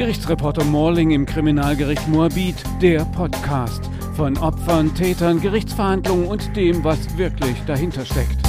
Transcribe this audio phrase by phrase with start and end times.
[0.00, 7.62] Gerichtsreporter Morling im Kriminalgericht Moabit, der Podcast von Opfern, Tätern, Gerichtsverhandlungen und dem, was wirklich
[7.66, 8.39] dahinter steckt.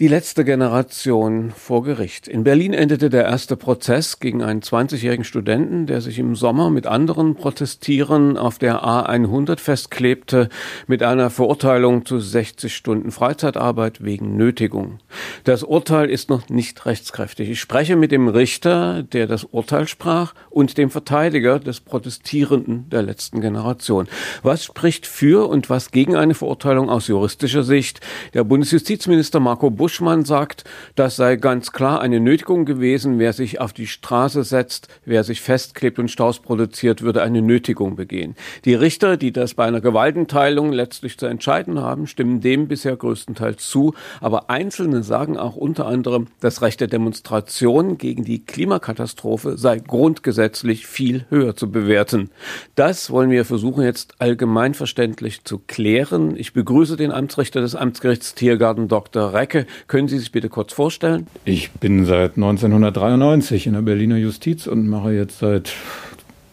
[0.00, 2.26] Die letzte Generation vor Gericht.
[2.26, 6.86] In Berlin endete der erste Prozess gegen einen 20-jährigen Studenten, der sich im Sommer mit
[6.86, 10.48] anderen Protestieren auf der A100 festklebte,
[10.86, 15.00] mit einer Verurteilung zu 60 Stunden Freizeitarbeit wegen Nötigung.
[15.44, 17.50] Das Urteil ist noch nicht rechtskräftig.
[17.50, 23.02] Ich spreche mit dem Richter, der das Urteil sprach, und dem Verteidiger des Protestierenden der
[23.02, 24.08] letzten Generation.
[24.42, 28.00] Was spricht für und was gegen eine Verurteilung aus juristischer Sicht?
[28.32, 30.62] Der Bundesjustizminister Marco Busch Buschmann sagt,
[30.94, 33.18] das sei ganz klar eine Nötigung gewesen.
[33.18, 37.96] Wer sich auf die Straße setzt, wer sich festklebt und Staus produziert, würde eine Nötigung
[37.96, 38.36] begehen.
[38.64, 43.68] Die Richter, die das bei einer Gewaltenteilung letztlich zu entscheiden haben, stimmen dem bisher größtenteils
[43.68, 43.94] zu.
[44.20, 50.86] Aber Einzelne sagen auch unter anderem, das Recht der Demonstration gegen die Klimakatastrophe sei grundgesetzlich
[50.86, 52.30] viel höher zu bewerten.
[52.76, 56.36] Das wollen wir versuchen jetzt allgemeinverständlich zu klären.
[56.36, 59.32] Ich begrüße den Amtsrichter des Amtsgerichts Tiergarten Dr.
[59.32, 59.66] Recke.
[59.86, 61.26] Können Sie sich bitte kurz vorstellen?
[61.44, 65.72] Ich bin seit 1993 in der Berliner Justiz und mache jetzt seit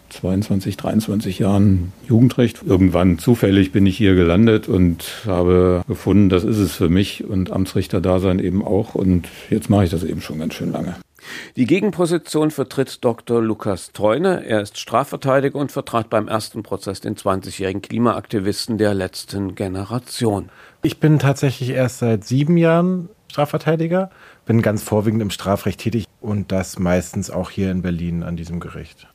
[0.09, 2.61] 22, 23 Jahren Jugendrecht.
[2.65, 7.51] Irgendwann zufällig bin ich hier gelandet und habe gefunden, das ist es für mich und
[7.51, 8.95] Amtsrichter-Dasein eben auch.
[8.95, 10.95] Und jetzt mache ich das eben schon ganz schön lange.
[11.55, 13.41] Die Gegenposition vertritt Dr.
[13.41, 14.45] Lukas Treune.
[14.45, 20.49] Er ist Strafverteidiger und vertrat beim ersten Prozess den 20-jährigen Klimaaktivisten der letzten Generation.
[20.83, 24.09] Ich bin tatsächlich erst seit sieben Jahren Strafverteidiger,
[24.45, 28.59] bin ganz vorwiegend im Strafrecht tätig und das meistens auch hier in Berlin an diesem
[28.59, 29.07] Gericht.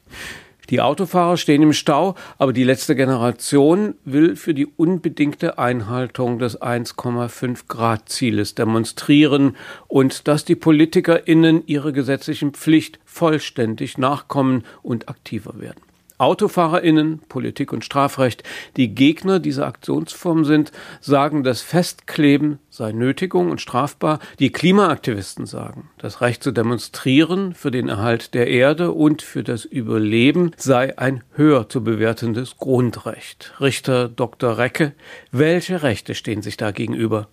[0.70, 6.60] Die Autofahrer stehen im Stau, aber die letzte Generation will für die unbedingte Einhaltung des
[6.62, 9.56] 1,5 Grad Zieles demonstrieren
[9.88, 15.82] und dass die PolitikerInnen ihrer gesetzlichen Pflicht vollständig nachkommen und aktiver werden.
[16.22, 18.44] AutofahrerInnen, Politik und Strafrecht,
[18.76, 24.20] die Gegner dieser Aktionsform sind, sagen, das Festkleben sei Nötigung und strafbar.
[24.38, 29.64] Die Klimaaktivisten sagen, das Recht zu demonstrieren für den Erhalt der Erde und für das
[29.64, 33.54] Überleben sei ein höher zu bewertendes Grundrecht.
[33.60, 34.58] Richter Dr.
[34.58, 34.92] Recke,
[35.32, 37.26] welche Rechte stehen sich da gegenüber?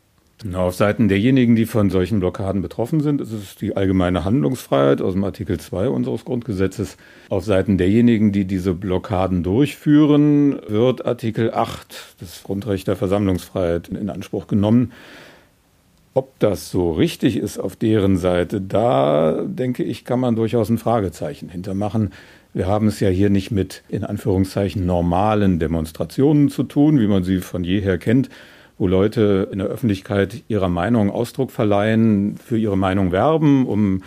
[0.54, 5.12] Auf Seiten derjenigen, die von solchen Blockaden betroffen sind, ist es die allgemeine Handlungsfreiheit aus
[5.12, 6.96] dem Artikel 2 unseres Grundgesetzes.
[7.28, 14.10] Auf Seiten derjenigen, die diese Blockaden durchführen, wird Artikel 8, das Grundrecht der Versammlungsfreiheit, in
[14.10, 14.94] Anspruch genommen.
[16.14, 20.78] Ob das so richtig ist auf deren Seite, da denke ich, kann man durchaus ein
[20.78, 22.12] Fragezeichen hintermachen.
[22.54, 27.26] Wir haben es ja hier nicht mit in Anführungszeichen normalen Demonstrationen zu tun, wie man
[27.26, 28.30] sie von jeher kennt
[28.80, 34.02] wo Leute in der Öffentlichkeit ihrer Meinung Ausdruck verleihen, für ihre Meinung werben, um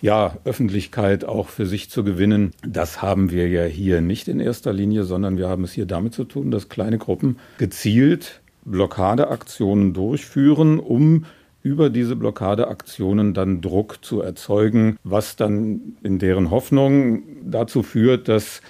[0.00, 2.52] ja, Öffentlichkeit auch für sich zu gewinnen.
[2.66, 6.14] Das haben wir ja hier nicht in erster Linie, sondern wir haben es hier damit
[6.14, 11.24] zu tun, dass kleine Gruppen gezielt Blockadeaktionen durchführen, um
[11.62, 18.60] über diese Blockadeaktionen dann Druck zu erzeugen, was dann in deren Hoffnung dazu führt, dass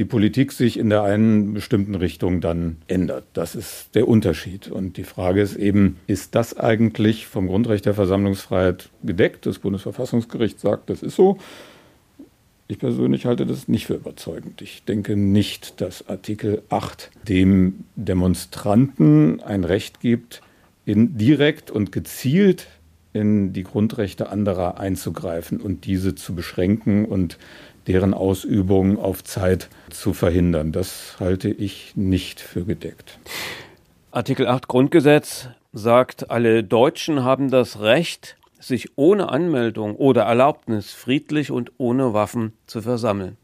[0.00, 3.24] die Politik sich in der einen bestimmten Richtung dann ändert.
[3.34, 4.70] Das ist der Unterschied.
[4.70, 9.44] Und die Frage ist eben, ist das eigentlich vom Grundrecht der Versammlungsfreiheit gedeckt?
[9.44, 11.36] Das Bundesverfassungsgericht sagt, das ist so.
[12.66, 14.62] Ich persönlich halte das nicht für überzeugend.
[14.62, 20.40] Ich denke nicht, dass Artikel 8 dem Demonstranten ein Recht gibt,
[20.86, 22.68] in direkt und gezielt
[23.12, 27.38] in die Grundrechte anderer einzugreifen und diese zu beschränken und
[27.86, 30.72] deren Ausübung auf Zeit zu verhindern.
[30.72, 33.18] Das halte ich nicht für gedeckt.
[34.10, 41.50] Artikel 8 Grundgesetz sagt, alle Deutschen haben das Recht, sich ohne Anmeldung oder Erlaubnis friedlich
[41.50, 43.36] und ohne Waffen zu versammeln.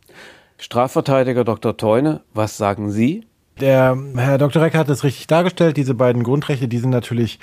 [0.59, 1.77] Strafverteidiger Dr.
[1.77, 3.27] Teune, was sagen Sie?
[3.61, 4.63] Der Herr Dr.
[4.63, 5.77] Reck hat es richtig dargestellt.
[5.77, 7.39] Diese beiden Grundrechte, die sind natürlich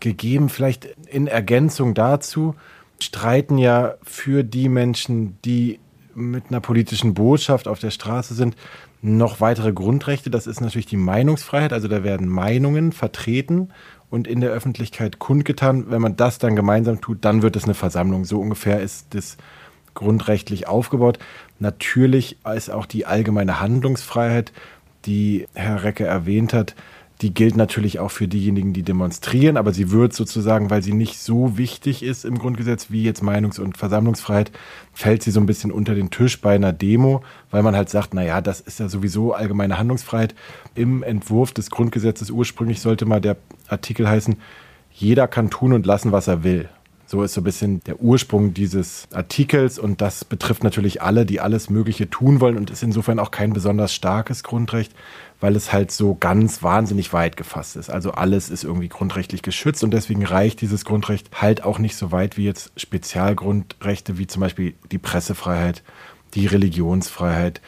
[0.00, 0.48] gegeben.
[0.48, 2.54] Vielleicht in Ergänzung dazu
[3.00, 5.80] streiten ja für die Menschen, die
[6.16, 8.56] mit einer politischen Botschaft auf der Straße sind,
[9.02, 10.30] noch weitere Grundrechte.
[10.30, 11.72] Das ist natürlich die Meinungsfreiheit.
[11.72, 13.68] Also da werden Meinungen vertreten
[14.10, 15.90] und in der Öffentlichkeit kundgetan.
[15.90, 18.24] Wenn man das dann gemeinsam tut, dann wird es eine Versammlung.
[18.24, 19.36] So ungefähr ist das
[19.94, 21.18] grundrechtlich aufgebaut.
[21.58, 24.52] Natürlich ist auch die allgemeine Handlungsfreiheit,
[25.04, 26.74] die Herr Recke erwähnt hat,
[27.22, 31.18] die gilt natürlich auch für diejenigen, die demonstrieren, aber sie wird sozusagen, weil sie nicht
[31.18, 34.52] so wichtig ist im Grundgesetz wie jetzt Meinungs- und Versammlungsfreiheit,
[34.92, 38.12] fällt sie so ein bisschen unter den Tisch bei einer Demo, weil man halt sagt,
[38.12, 40.34] naja, das ist ja sowieso allgemeine Handlungsfreiheit.
[40.74, 43.36] Im Entwurf des Grundgesetzes ursprünglich sollte mal der
[43.68, 44.36] Artikel heißen,
[44.92, 46.68] jeder kann tun und lassen, was er will.
[47.08, 51.40] So ist so ein bisschen der Ursprung dieses Artikels und das betrifft natürlich alle, die
[51.40, 54.92] alles Mögliche tun wollen und ist insofern auch kein besonders starkes Grundrecht,
[55.40, 57.90] weil es halt so ganz wahnsinnig weit gefasst ist.
[57.90, 62.10] Also alles ist irgendwie grundrechtlich geschützt und deswegen reicht dieses Grundrecht halt auch nicht so
[62.10, 65.84] weit wie jetzt Spezialgrundrechte wie zum Beispiel die Pressefreiheit,
[66.34, 67.60] die Religionsfreiheit,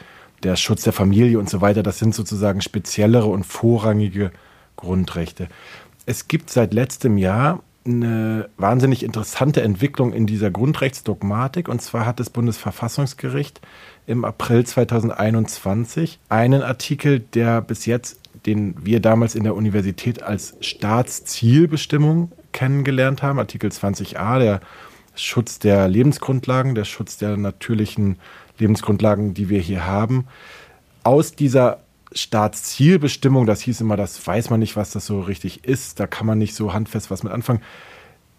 [0.43, 1.81] der Schutz der Familie und so weiter.
[1.81, 4.31] Das sind sozusagen speziellere und vorrangige
[4.75, 5.47] Grundrechte.
[6.05, 11.67] Es gibt seit letztem Jahr eine wahnsinnig interessante Entwicklung in dieser Grundrechtsdogmatik.
[11.67, 13.61] Und zwar hat das Bundesverfassungsgericht
[14.05, 20.55] im April 2021 einen Artikel, der bis jetzt, den wir damals in der Universität als
[20.61, 24.59] Staatszielbestimmung kennengelernt haben, Artikel 20a, der
[25.15, 28.17] Schutz der Lebensgrundlagen, der Schutz der natürlichen
[28.57, 30.27] Lebensgrundlagen, die wir hier haben,
[31.03, 31.79] aus dieser
[32.11, 36.25] Staatszielbestimmung, das hieß immer, das weiß man nicht, was das so richtig ist, da kann
[36.25, 37.61] man nicht so handfest was mit anfangen,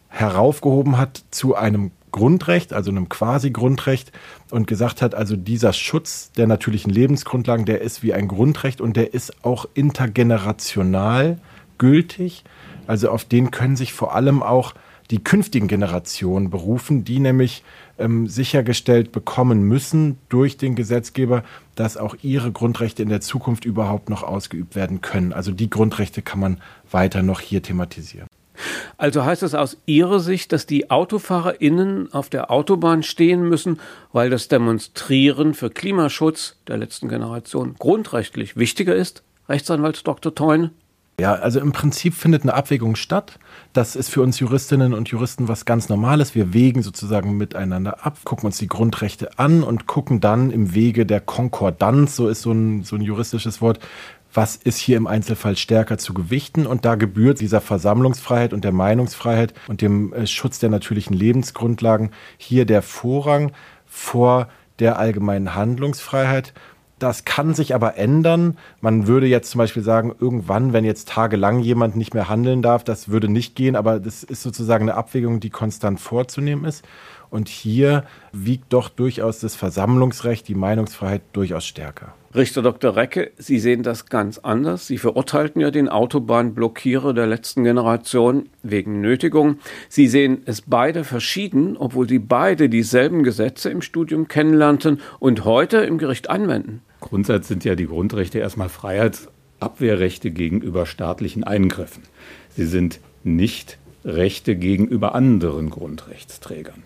[0.08, 4.12] heraufgehoben hat zu einem Grundrecht, also einem Quasi-Grundrecht
[4.50, 8.96] und gesagt hat, also dieser Schutz der natürlichen Lebensgrundlagen, der ist wie ein Grundrecht und
[8.96, 11.38] der ist auch intergenerational
[11.78, 12.44] gültig.
[12.88, 14.74] Also auf den können sich vor allem auch
[15.10, 17.62] die künftigen Generationen berufen, die nämlich
[17.98, 21.42] ähm, sichergestellt bekommen müssen durch den Gesetzgeber,
[21.74, 25.32] dass auch ihre Grundrechte in der Zukunft überhaupt noch ausgeübt werden können.
[25.32, 26.60] Also die Grundrechte kann man
[26.90, 28.26] weiter noch hier thematisieren.
[28.98, 33.80] Also heißt es aus Ihrer Sicht, dass die AutofahrerInnen auf der Autobahn stehen müssen,
[34.12, 39.22] weil das Demonstrieren für Klimaschutz der letzten Generation grundrechtlich wichtiger ist?
[39.48, 40.34] Rechtsanwalt Dr.
[40.34, 40.70] Theun?
[41.20, 43.38] Ja, also im Prinzip findet eine Abwägung statt.
[43.74, 46.34] Das ist für uns Juristinnen und Juristen was ganz Normales.
[46.34, 51.04] Wir wägen sozusagen miteinander ab, gucken uns die Grundrechte an und gucken dann im Wege
[51.04, 53.80] der Konkordanz, so ist so ein, so ein juristisches Wort,
[54.32, 56.66] was ist hier im Einzelfall stärker zu gewichten.
[56.66, 62.12] Und da gebührt dieser Versammlungsfreiheit und der Meinungsfreiheit und dem äh, Schutz der natürlichen Lebensgrundlagen
[62.38, 63.52] hier der Vorrang
[63.84, 66.54] vor der allgemeinen Handlungsfreiheit.
[67.00, 68.58] Das kann sich aber ändern.
[68.82, 72.84] Man würde jetzt zum Beispiel sagen, irgendwann, wenn jetzt tagelang jemand nicht mehr handeln darf,
[72.84, 76.84] das würde nicht gehen, aber das ist sozusagen eine Abwägung, die konstant vorzunehmen ist.
[77.30, 82.12] Und hier wiegt doch durchaus das Versammlungsrecht, die Meinungsfreiheit durchaus stärker.
[82.34, 82.94] Richter Dr.
[82.96, 84.86] Recke, Sie sehen das ganz anders.
[84.86, 89.58] Sie verurteilten ja den Autobahnblockierer der letzten Generation wegen Nötigung.
[89.88, 95.78] Sie sehen es beide verschieden, obwohl Sie beide dieselben Gesetze im Studium kennenlernten und heute
[95.78, 96.82] im Gericht anwenden.
[97.00, 102.02] Grundsatz sind ja die Grundrechte erstmal Freiheitsabwehrrechte gegenüber staatlichen Eingriffen.
[102.56, 106.82] Sie sind nicht Rechte gegenüber anderen Grundrechtsträgern.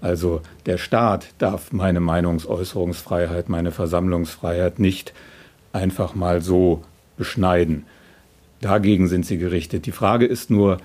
[0.00, 5.12] Also der Staat darf meine Meinungsäußerungsfreiheit, meine Versammlungsfreiheit nicht
[5.72, 6.82] einfach mal so
[7.16, 7.86] beschneiden.
[8.60, 9.86] Dagegen sind sie gerichtet.
[9.86, 10.78] Die Frage ist nur,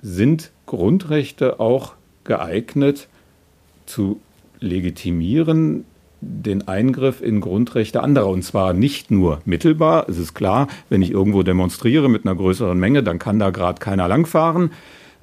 [0.00, 3.08] sind Grundrechte auch geeignet
[3.86, 4.20] zu
[4.60, 5.84] legitimieren,
[6.20, 8.28] den Eingriff in Grundrechte anderer.
[8.28, 10.08] Und zwar nicht nur mittelbar.
[10.08, 13.78] Es ist klar, wenn ich irgendwo demonstriere mit einer größeren Menge, dann kann da gerade
[13.78, 14.70] keiner langfahren.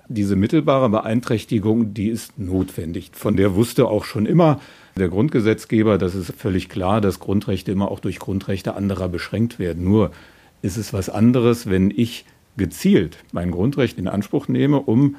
[0.08, 3.12] Diese mittelbare Beeinträchtigung, die ist notwendig.
[3.14, 4.60] Von der wusste auch schon immer
[4.98, 9.84] der Grundgesetzgeber, das ist völlig klar, dass Grundrechte immer auch durch Grundrechte anderer beschränkt werden.
[9.84, 10.12] Nur
[10.62, 12.25] ist es was anderes, wenn ich
[12.56, 15.18] gezielt mein Grundrecht in Anspruch nehme, um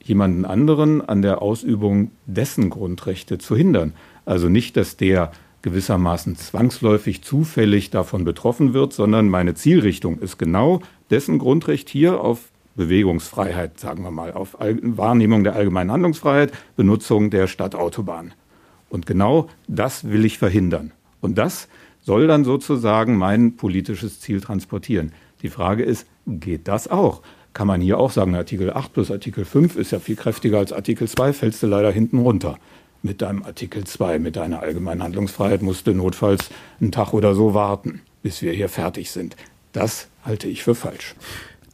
[0.00, 3.94] jemanden anderen an der Ausübung dessen Grundrechte zu hindern.
[4.26, 10.80] Also nicht, dass der gewissermaßen zwangsläufig zufällig davon betroffen wird, sondern meine Zielrichtung ist genau
[11.10, 17.46] dessen Grundrecht hier auf Bewegungsfreiheit, sagen wir mal, auf Wahrnehmung der allgemeinen Handlungsfreiheit, Benutzung der
[17.46, 18.34] Stadtautobahn.
[18.90, 20.92] Und genau das will ich verhindern.
[21.20, 21.68] Und das
[22.02, 25.12] soll dann sozusagen mein politisches Ziel transportieren.
[25.42, 27.22] Die Frage ist, geht das auch?
[27.52, 30.72] Kann man hier auch sagen, Artikel 8 plus Artikel 5 ist ja viel kräftiger als
[30.72, 32.58] Artikel 2, fällst du leider hinten runter.
[33.06, 37.54] Mit deinem Artikel 2, mit deiner allgemeinen Handlungsfreiheit musst du notfalls einen Tag oder so
[37.54, 39.36] warten, bis wir hier fertig sind.
[39.72, 41.14] Das halte ich für falsch.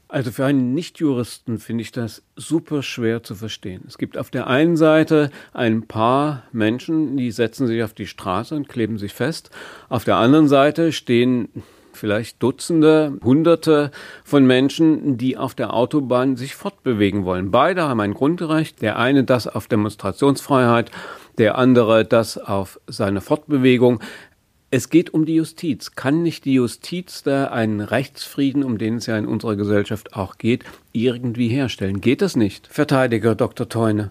[0.08, 3.82] Also für einen Nichtjuristen finde ich das super schwer zu verstehen.
[3.88, 8.54] Es gibt auf der einen Seite ein paar Menschen, die setzen sich auf die Straße
[8.54, 9.48] und kleben sich fest.
[9.88, 11.48] Auf der anderen Seite stehen
[11.96, 13.90] vielleicht Dutzende, Hunderte
[14.24, 17.50] von Menschen, die auf der Autobahn sich fortbewegen wollen.
[17.50, 18.82] Beide haben ein Grundrecht.
[18.82, 20.90] Der eine das auf Demonstrationsfreiheit,
[21.38, 24.00] der andere das auf seine Fortbewegung.
[24.70, 25.92] Es geht um die Justiz.
[25.92, 30.38] Kann nicht die Justiz da einen Rechtsfrieden, um den es ja in unserer Gesellschaft auch
[30.38, 32.00] geht, irgendwie herstellen?
[32.00, 32.68] Geht das nicht?
[32.68, 33.68] Verteidiger Dr.
[33.68, 34.10] Teune.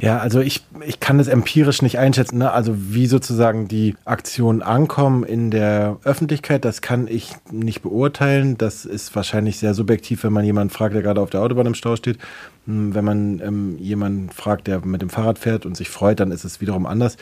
[0.00, 2.38] Ja, also ich, ich kann das empirisch nicht einschätzen.
[2.38, 2.50] Ne?
[2.50, 8.56] Also wie sozusagen die Aktionen ankommen in der Öffentlichkeit, das kann ich nicht beurteilen.
[8.56, 11.74] Das ist wahrscheinlich sehr subjektiv, wenn man jemanden fragt, der gerade auf der Autobahn im
[11.74, 12.18] Stau steht.
[12.66, 16.30] Hm, wenn man ähm, jemanden fragt, der mit dem Fahrrad fährt und sich freut, dann
[16.30, 17.18] ist es wiederum anders.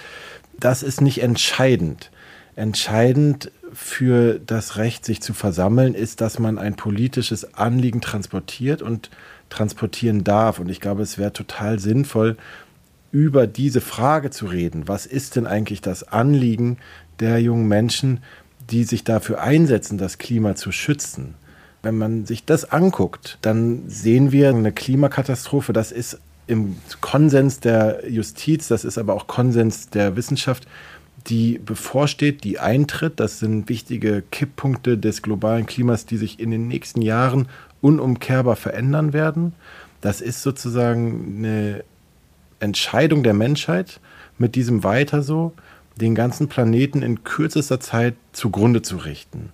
[0.60, 2.12] Das ist nicht entscheidend.
[2.54, 9.10] Entscheidend für das Recht, sich zu versammeln, ist, dass man ein politisches Anliegen transportiert und
[9.50, 10.58] transportieren darf.
[10.58, 12.36] Und ich glaube, es wäre total sinnvoll,
[13.10, 14.88] über diese Frage zu reden.
[14.88, 16.78] Was ist denn eigentlich das Anliegen
[17.20, 18.20] der jungen Menschen,
[18.70, 21.34] die sich dafür einsetzen, das Klima zu schützen?
[21.82, 25.72] Wenn man sich das anguckt, dann sehen wir eine Klimakatastrophe.
[25.72, 30.66] Das ist im Konsens der Justiz, das ist aber auch Konsens der Wissenschaft,
[31.26, 33.20] die bevorsteht, die eintritt.
[33.20, 37.48] Das sind wichtige Kipppunkte des globalen Klimas, die sich in den nächsten Jahren
[37.80, 39.52] unumkehrbar verändern werden.
[40.00, 41.84] Das ist sozusagen eine
[42.60, 44.00] Entscheidung der Menschheit,
[44.38, 45.52] mit diesem weiter so
[45.96, 49.52] den ganzen Planeten in kürzester Zeit zugrunde zu richten.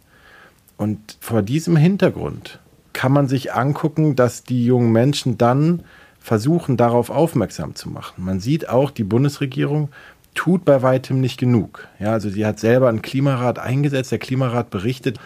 [0.77, 2.61] Und vor diesem Hintergrund
[2.93, 5.85] kann man sich angucken, dass die jungen Menschen dann
[6.21, 8.25] versuchen, darauf aufmerksam zu machen.
[8.25, 9.91] Man sieht auch, die Bundesregierung
[10.35, 11.87] tut bei weitem nicht genug.
[11.99, 14.11] Ja, also sie hat selber einen Klimarat eingesetzt.
[14.11, 15.19] Der Klimarat berichtet,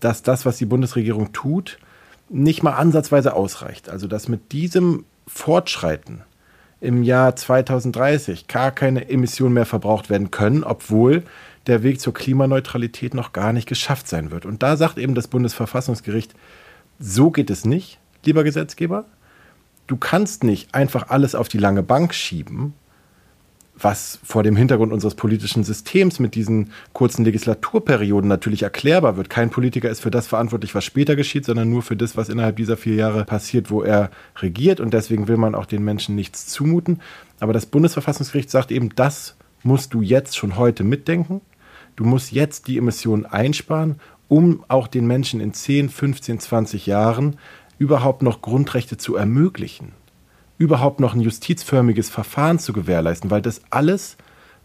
[0.00, 1.78] dass das, was die Bundesregierung tut,
[2.28, 3.88] nicht mal ansatzweise ausreicht.
[3.88, 6.22] Also dass mit diesem Fortschreiten
[6.80, 11.24] im Jahr 2030 gar keine Emissionen mehr verbraucht werden können, obwohl
[11.66, 14.46] der Weg zur Klimaneutralität noch gar nicht geschafft sein wird.
[14.46, 16.34] Und da sagt eben das Bundesverfassungsgericht,
[16.98, 19.04] so geht es nicht, lieber Gesetzgeber.
[19.86, 22.74] Du kannst nicht einfach alles auf die lange Bank schieben
[23.80, 29.30] was vor dem Hintergrund unseres politischen Systems mit diesen kurzen Legislaturperioden natürlich erklärbar wird.
[29.30, 32.56] Kein Politiker ist für das verantwortlich, was später geschieht, sondern nur für das, was innerhalb
[32.56, 34.80] dieser vier Jahre passiert, wo er regiert.
[34.80, 37.00] Und deswegen will man auch den Menschen nichts zumuten.
[37.40, 41.40] Aber das Bundesverfassungsgericht sagt eben, das musst du jetzt schon heute mitdenken.
[41.96, 43.96] Du musst jetzt die Emissionen einsparen,
[44.28, 47.36] um auch den Menschen in 10, 15, 20 Jahren
[47.78, 49.92] überhaupt noch Grundrechte zu ermöglichen
[50.58, 54.16] überhaupt noch ein justizförmiges Verfahren zu gewährleisten, weil das alles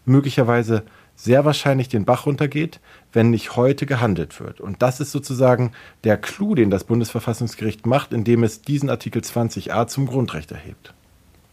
[0.04, 0.82] möglicherweise
[1.16, 2.80] sehr wahrscheinlich den Bach runtergeht,
[3.12, 4.60] wenn nicht heute gehandelt wird.
[4.60, 5.72] Und das ist sozusagen
[6.02, 10.92] der Clou, den das Bundesverfassungsgericht macht, indem es diesen Artikel 20a zum Grundrecht erhebt.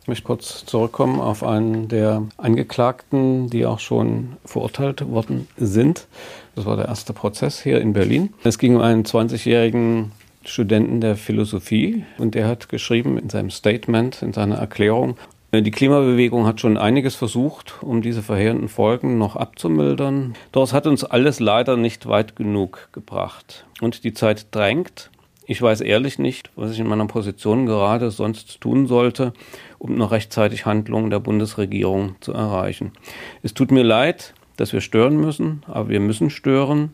[0.02, 6.08] Ich möchte kurz zurückkommen auf einen der Angeklagten, die auch schon verurteilt worden sind.
[6.56, 8.34] Das war der erste Prozess hier in Berlin.
[8.44, 10.12] Es ging um einen 20-jährigen
[10.44, 15.18] Studenten der Philosophie und der hat geschrieben in seinem Statement, in seiner Erklärung,
[15.54, 20.34] die Klimabewegung hat schon einiges versucht, um diese verheerenden Folgen noch abzumildern.
[20.54, 23.66] Doch es hat uns alles leider nicht weit genug gebracht.
[23.82, 25.10] Und die Zeit drängt.
[25.46, 29.34] Ich weiß ehrlich nicht, was ich in meiner Position gerade sonst tun sollte,
[29.78, 32.94] um noch rechtzeitig Handlungen der Bundesregierung zu erreichen.
[33.44, 36.92] Es tut mir leid, dass wir stören müssen, aber wir müssen stören.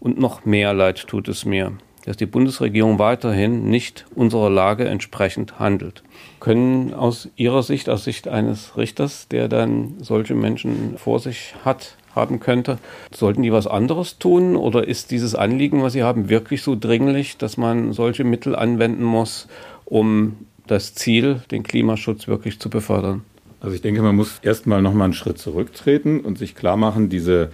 [0.00, 5.58] Und noch mehr leid tut es mir, dass die Bundesregierung weiterhin nicht unserer Lage entsprechend
[5.58, 6.02] handelt.
[6.40, 11.96] Können aus Ihrer Sicht, aus Sicht eines Richters, der dann solche Menschen vor sich hat,
[12.14, 12.78] haben könnte,
[13.14, 17.38] sollten die was anderes tun oder ist dieses Anliegen, was Sie haben, wirklich so dringlich,
[17.38, 19.48] dass man solche Mittel anwenden muss,
[19.84, 23.22] um das Ziel, den Klimaschutz wirklich zu befördern?
[23.60, 27.08] Also ich denke, man muss erstmal noch mal einen Schritt zurücktreten und sich klar machen,
[27.08, 27.50] diese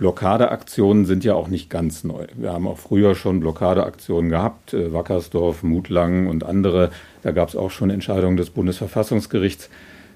[0.00, 2.26] Blockadeaktionen sind ja auch nicht ganz neu.
[2.34, 6.90] Wir haben auch früher schon Blockadeaktionen gehabt, äh, Wackersdorf, Mutlang und andere.
[7.20, 9.68] Da gab es auch schon Entscheidungen des Bundesverfassungsgerichts.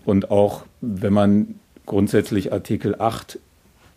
[0.07, 3.39] Und auch wenn man grundsätzlich Artikel 8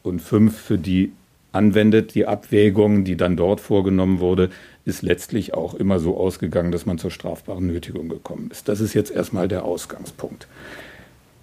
[0.04, 1.14] und 5 für die
[1.54, 4.50] anwendet, die Abwägung, die dann dort vorgenommen wurde,
[4.84, 8.68] ist letztlich auch immer so ausgegangen, dass man zur strafbaren Nötigung gekommen ist.
[8.68, 10.50] Das ist jetzt erstmal der Ausgangspunkt.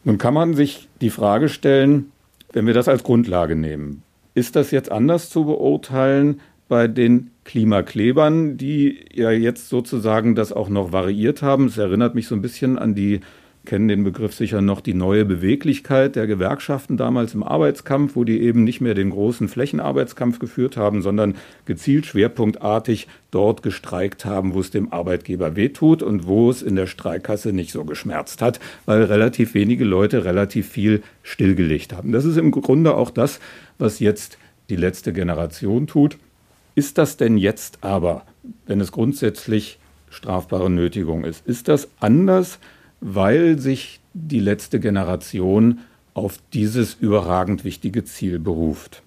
[0.04, 2.12] Nun kann man sich die Frage stellen,
[2.52, 4.02] wenn wir das als Grundlage nehmen,
[4.34, 10.68] ist das jetzt anders zu beurteilen bei den Klimaklebern, die ja jetzt sozusagen das auch
[10.68, 11.66] noch variiert haben?
[11.66, 13.20] Es erinnert mich so ein bisschen an die
[13.64, 18.40] kennen den Begriff sicher noch, die neue Beweglichkeit der Gewerkschaften damals im Arbeitskampf, wo die
[18.40, 24.60] eben nicht mehr den großen Flächenarbeitskampf geführt haben, sondern gezielt schwerpunktartig dort gestreikt haben, wo
[24.60, 29.04] es dem Arbeitgeber wehtut und wo es in der Streikkasse nicht so geschmerzt hat, weil
[29.04, 32.12] relativ wenige Leute relativ viel stillgelegt haben.
[32.12, 33.40] Das ist im Grunde auch das,
[33.78, 34.38] was jetzt
[34.70, 36.18] die letzte Generation tut.
[36.74, 38.24] Ist das denn jetzt aber,
[38.66, 39.78] wenn es grundsätzlich
[40.10, 42.58] strafbare Nötigung ist, ist das anders,
[43.06, 45.80] weil sich die letzte Generation
[46.14, 49.02] auf dieses überragend wichtige Ziel beruft?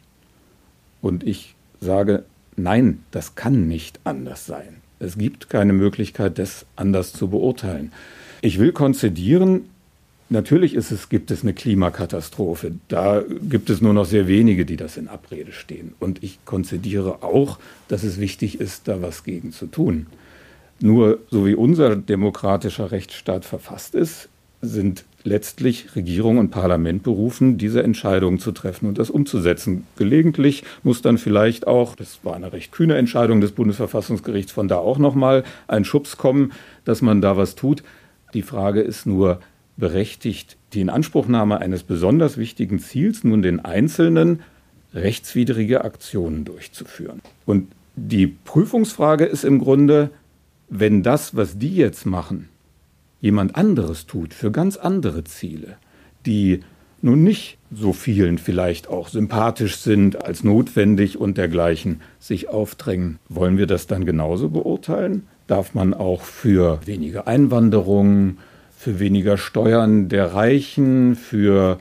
[1.02, 2.24] Und ich sage,
[2.56, 4.82] nein, das kann nicht anders sein.
[5.00, 7.92] Es gibt keine Möglichkeit, das anders zu beurteilen.
[8.42, 9.62] Ich will konzidieren,
[10.30, 12.74] natürlich ist es, gibt es eine Klimakatastrophe.
[12.90, 15.96] Da gibt es nur noch sehr wenige, die das in Abrede stehen.
[16.00, 20.06] Und ich konzidiere auch, dass es wichtig ist, da was gegen zu tun.
[20.80, 24.30] Nur so wie unser demokratischer Rechtsstaat verfasst ist,
[24.62, 29.86] sind letztlich Regierung und Parlament berufen, diese Entscheidungen zu treffen und das umzusetzen.
[29.98, 34.78] Gelegentlich muss dann vielleicht auch, das war eine recht kühne Entscheidung des Bundesverfassungsgerichts, von da
[34.78, 36.54] auch nochmal ein Schubs kommen,
[36.86, 37.84] dass man da was tut.
[38.34, 39.40] Die Frage ist nur,
[39.76, 44.42] berechtigt die Inanspruchnahme eines besonders wichtigen Ziels nun den Einzelnen,
[44.94, 47.22] rechtswidrige Aktionen durchzuführen?
[47.46, 50.10] Und die Prüfungsfrage ist im Grunde,
[50.70, 52.50] wenn das, was die jetzt machen,
[53.22, 55.78] jemand anderes tut für ganz andere Ziele,
[56.26, 56.62] die
[57.02, 63.20] nun nicht so vielen vielleicht auch sympathisch sind als notwendig und dergleichen sich aufdrängen.
[63.30, 65.28] Wollen wir das dann genauso beurteilen?
[65.46, 68.38] Darf man auch für weniger Einwanderung,
[68.76, 71.78] für weniger Steuern der Reichen, für,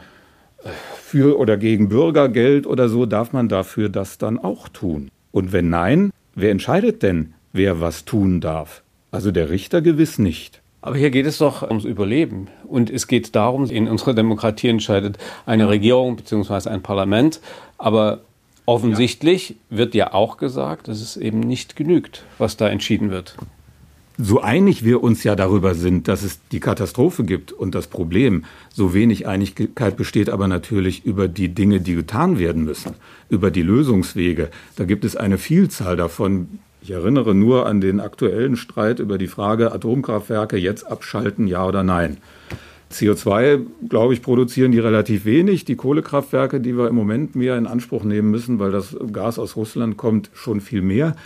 [0.97, 5.11] für oder gegen Bürgergeld oder so, darf man dafür das dann auch tun?
[5.33, 8.83] Und wenn nein, wer entscheidet denn, wer was tun darf?
[9.11, 10.61] Also der Richter gewiss nicht.
[10.83, 12.49] Aber hier geht es doch ums Überleben.
[12.65, 16.69] Und es geht darum, in unserer Demokratie entscheidet eine Regierung bzw.
[16.69, 17.41] ein Parlament.
[17.77, 18.21] Aber
[18.67, 23.37] offensichtlich wird ja auch gesagt, dass es eben nicht genügt, was da entschieden wird.
[24.19, 28.45] So einig wir uns ja darüber sind, dass es die Katastrophe gibt und das Problem,
[28.73, 32.95] so wenig Einigkeit besteht aber natürlich über die Dinge, die getan werden müssen,
[33.29, 34.51] über die Lösungswege.
[34.77, 39.27] Da gibt es eine Vielzahl davon, ich erinnere nur an den aktuellen Streit über die
[39.27, 42.19] Frage, Atomkraftwerke jetzt abschalten, ja oder nein.
[42.93, 45.65] CO2, glaube ich, produzieren die relativ wenig.
[45.65, 49.57] Die Kohlekraftwerke, die wir im Moment mehr in Anspruch nehmen müssen, weil das Gas aus
[49.57, 51.17] Russland kommt, schon viel mehr.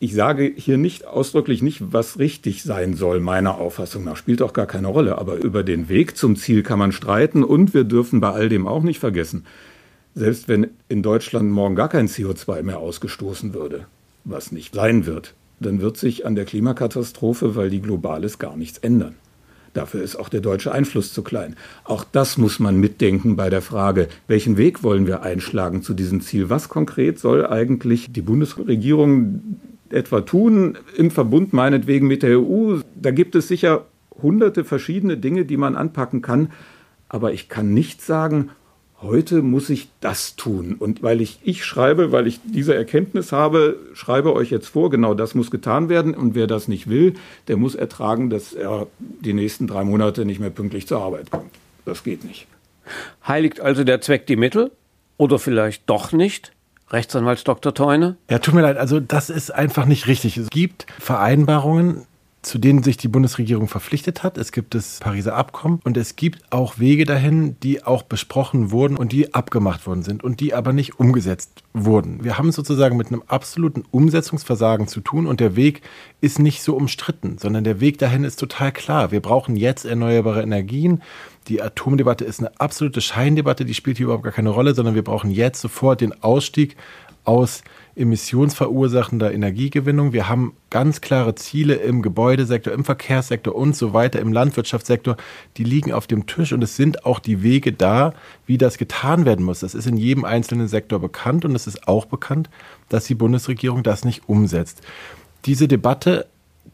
[0.00, 4.16] Ich sage hier nicht ausdrücklich nicht, was richtig sein soll, meiner Auffassung nach.
[4.16, 5.18] Spielt auch gar keine Rolle.
[5.18, 7.44] Aber über den Weg zum Ziel kann man streiten.
[7.44, 9.46] Und wir dürfen bei all dem auch nicht vergessen,
[10.16, 13.86] selbst wenn in Deutschland morgen gar kein CO2 mehr ausgestoßen würde,
[14.24, 18.56] was nicht sein wird, dann wird sich an der Klimakatastrophe, weil die global ist, gar
[18.56, 19.14] nichts ändern.
[19.72, 21.56] Dafür ist auch der deutsche Einfluss zu klein.
[21.82, 26.20] Auch das muss man mitdenken bei der Frage, welchen Weg wollen wir einschlagen zu diesem
[26.20, 26.48] Ziel?
[26.48, 29.58] Was konkret soll eigentlich die Bundesregierung
[29.90, 32.78] etwa tun, im Verbund meinetwegen mit der EU?
[32.94, 33.86] Da gibt es sicher
[34.22, 36.52] hunderte verschiedene Dinge, die man anpacken kann.
[37.08, 38.50] Aber ich kann nicht sagen,
[39.04, 40.76] heute muss ich das tun.
[40.78, 45.14] Und weil ich, ich schreibe, weil ich diese Erkenntnis habe, schreibe euch jetzt vor, genau
[45.14, 46.14] das muss getan werden.
[46.14, 47.14] Und wer das nicht will,
[47.48, 51.52] der muss ertragen, dass er die nächsten drei Monate nicht mehr pünktlich zur Arbeit kommt.
[51.84, 52.46] Das geht nicht.
[53.26, 54.70] Heiligt also der Zweck die Mittel?
[55.16, 56.52] Oder vielleicht doch nicht?
[56.90, 57.74] Rechtsanwalt Dr.
[57.74, 58.16] Teune?
[58.28, 60.36] Ja, tut mir leid, also das ist einfach nicht richtig.
[60.36, 62.06] Es gibt Vereinbarungen,
[62.44, 64.38] zu denen sich die Bundesregierung verpflichtet hat.
[64.38, 68.96] Es gibt das Pariser Abkommen und es gibt auch Wege dahin, die auch besprochen wurden
[68.96, 72.22] und die abgemacht worden sind und die aber nicht umgesetzt wurden.
[72.22, 75.82] Wir haben sozusagen mit einem absoluten Umsetzungsversagen zu tun und der Weg
[76.20, 79.10] ist nicht so umstritten, sondern der Weg dahin ist total klar.
[79.10, 81.02] Wir brauchen jetzt erneuerbare Energien.
[81.48, 85.04] Die Atomdebatte ist eine absolute Scheindebatte, die spielt hier überhaupt gar keine Rolle, sondern wir
[85.04, 86.76] brauchen jetzt sofort den Ausstieg
[87.24, 87.62] aus
[87.96, 90.12] emissionsverursachender Energiegewinnung.
[90.12, 95.16] Wir haben ganz klare Ziele im Gebäudesektor, im Verkehrssektor und so weiter, im Landwirtschaftssektor.
[95.56, 98.14] Die liegen auf dem Tisch und es sind auch die Wege da,
[98.46, 99.60] wie das getan werden muss.
[99.60, 102.50] Das ist in jedem einzelnen Sektor bekannt und es ist auch bekannt,
[102.88, 104.82] dass die Bundesregierung das nicht umsetzt.
[105.44, 106.26] Diese Debatte,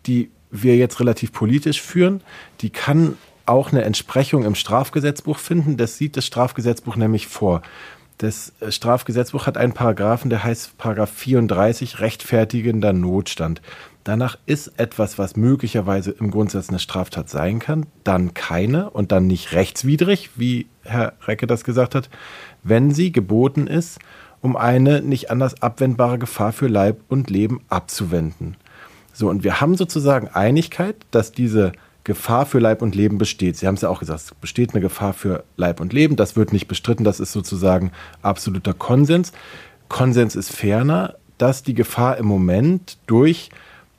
[0.06, 2.22] die wir jetzt relativ politisch führen,
[2.60, 5.76] die kann auch eine Entsprechung im Strafgesetzbuch finden.
[5.76, 7.62] Das sieht das Strafgesetzbuch nämlich vor.
[8.20, 13.62] Das äh, Strafgesetzbuch hat einen Paragraphen, der heißt Paragraph 34, rechtfertigender Notstand.
[14.04, 19.26] Danach ist etwas, was möglicherweise im Grundsatz eine Straftat sein kann, dann keine und dann
[19.26, 22.10] nicht rechtswidrig, wie Herr Recke das gesagt hat,
[22.62, 23.98] wenn sie geboten ist,
[24.42, 28.58] um eine nicht anders abwendbare Gefahr für Leib und Leben abzuwenden.
[29.14, 31.72] So, und wir haben sozusagen Einigkeit, dass diese
[32.04, 33.56] Gefahr für Leib und Leben besteht.
[33.56, 36.16] Sie haben es ja auch gesagt, es besteht eine Gefahr für Leib und Leben.
[36.16, 37.04] Das wird nicht bestritten.
[37.04, 39.32] Das ist sozusagen absoluter Konsens.
[39.88, 43.50] Konsens ist ferner, dass die Gefahr im Moment durch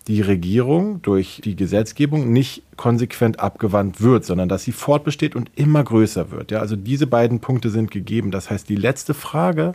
[0.07, 5.83] die Regierung, durch die Gesetzgebung nicht konsequent abgewandt wird, sondern dass sie fortbesteht und immer
[5.83, 6.51] größer wird.
[6.51, 8.31] Ja, also diese beiden Punkte sind gegeben.
[8.31, 9.73] Das heißt, die letzte Frage,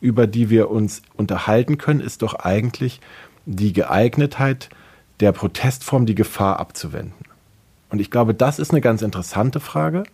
[0.00, 3.00] über die wir uns unterhalten können, ist doch eigentlich
[3.46, 4.68] die Geeignetheit
[5.20, 7.14] der Protestform, die Gefahr abzuwenden.
[7.92, 10.04] Und ich glaube, das ist eine ganz interessante Frage,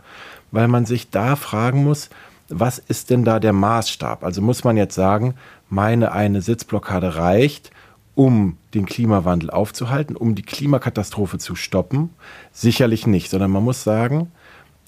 [0.51, 2.11] weil man sich da fragen muss,
[2.49, 4.25] was ist denn da der Maßstab?
[4.25, 5.35] Also muss man jetzt sagen,
[5.71, 7.71] meine eine Sitzblockade reicht,
[8.17, 12.11] um den Klimawandel aufzuhalten, um die Klimakatastrophe zu stoppen?
[12.51, 14.33] Sicherlich nicht, sondern man muss sagen,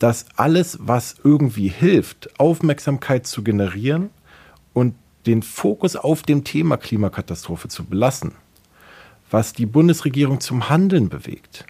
[0.00, 4.10] dass alles, was irgendwie hilft, Aufmerksamkeit zu generieren
[4.72, 8.32] und den Fokus auf dem Thema Klimakatastrophe zu belassen,
[9.30, 11.66] was die Bundesregierung zum Handeln bewegt,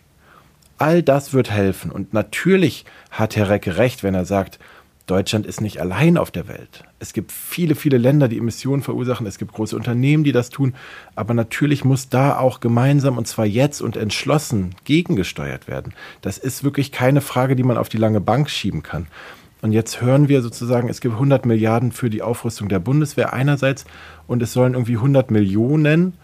[0.80, 1.90] all das wird helfen.
[1.90, 4.58] Und natürlich hat Herr Recke recht, wenn er sagt,
[5.06, 6.84] Deutschland ist nicht allein auf der Welt.
[7.00, 9.26] Es gibt viele, viele Länder, die Emissionen verursachen.
[9.26, 10.74] Es gibt große Unternehmen, die das tun.
[11.16, 15.94] Aber natürlich muss da auch gemeinsam und zwar jetzt und entschlossen gegengesteuert werden.
[16.22, 19.08] Das ist wirklich keine Frage, die man auf die lange Bank schieben kann.
[19.62, 23.84] Und jetzt hören wir sozusagen, es gibt 100 Milliarden für die Aufrüstung der Bundeswehr einerseits
[24.26, 26.14] und es sollen irgendwie 100 Millionen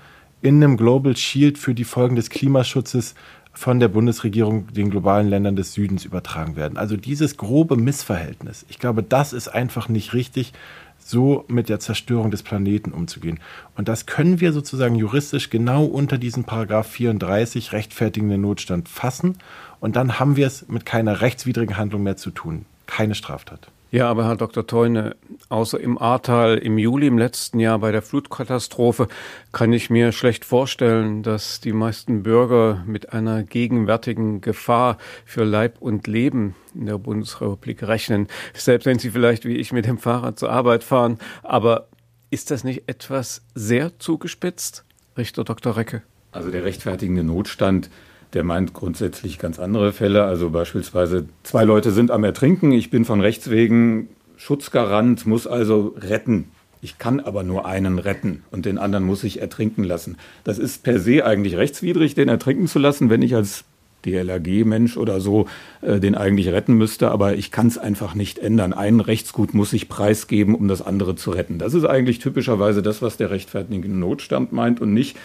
[0.43, 3.15] in einem Global Shield für die Folgen des Klimaschutzes
[3.57, 6.77] von der Bundesregierung den globalen Ländern des Südens übertragen werden.
[6.77, 10.53] Also dieses grobe Missverhältnis, ich glaube, das ist einfach nicht richtig,
[10.99, 13.41] so mit der Zerstörung des Planeten umzugehen.
[13.75, 19.39] Und das können wir sozusagen juristisch genau unter diesen Paragraph 34 rechtfertigenden Notstand fassen.
[19.81, 22.67] Und dann haben wir es mit keiner rechtswidrigen Handlung mehr zu tun.
[22.87, 23.71] Keine Straftat.
[23.97, 24.67] Ja, aber Herr Dr.
[24.67, 25.17] Teune,
[25.49, 29.09] außer im Ahrtal im Juli im letzten Jahr bei der Flutkatastrophe
[29.53, 35.81] kann ich mir schlecht vorstellen, dass die meisten Bürger mit einer gegenwärtigen Gefahr für Leib
[35.81, 38.29] und Leben in der Bundesrepublik rechnen.
[38.53, 41.19] Selbst wenn sie vielleicht wie ich mit dem Fahrrad zur Arbeit fahren.
[41.43, 41.89] Aber
[42.29, 44.85] ist das nicht etwas sehr zugespitzt,
[45.17, 45.75] Richter Dr.
[45.75, 46.03] Recke?
[46.33, 47.89] Also der rechtfertigende Notstand
[48.33, 50.25] der meint grundsätzlich ganz andere Fälle.
[50.25, 52.73] Also beispielsweise zwei Leute sind am Ertrinken.
[52.73, 56.49] Ich bin von Rechts wegen Schutzgarant, muss also retten.
[56.83, 60.17] Ich kann aber nur einen retten und den anderen muss ich ertrinken lassen.
[60.45, 63.65] Das ist per se eigentlich rechtswidrig, den ertrinken zu lassen, wenn ich als
[64.05, 65.47] DLRG-Mensch oder so
[65.83, 68.73] äh, den eigentlich retten müsste, aber ich kann es einfach nicht ändern.
[68.73, 71.59] Ein Rechtsgut muss ich preisgeben, um das andere zu retten.
[71.59, 75.17] Das ist eigentlich typischerweise das, was der rechtfertigende Notstand meint und nicht,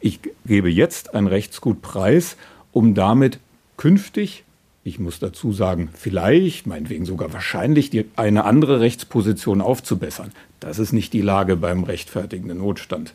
[0.00, 2.36] ich gebe jetzt ein Rechtsgut preis,
[2.72, 3.38] um damit
[3.76, 4.44] künftig,
[4.84, 10.32] ich muss dazu sagen, vielleicht, meinetwegen sogar wahrscheinlich, die, eine andere Rechtsposition aufzubessern.
[10.60, 13.14] Das ist nicht die Lage beim rechtfertigenden Notstand.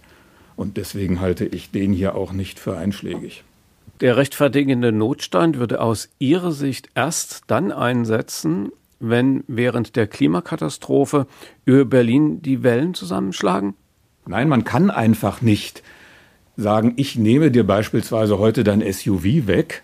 [0.55, 3.43] Und deswegen halte ich den hier auch nicht für einschlägig.
[4.01, 11.27] Der rechtfertigende Notstand würde aus Ihrer Sicht erst dann einsetzen, wenn während der Klimakatastrophe
[11.65, 13.73] über Berlin die Wellen zusammenschlagen?
[14.25, 15.83] Nein, man kann einfach nicht
[16.55, 19.83] sagen, ich nehme dir beispielsweise heute dein SUV weg,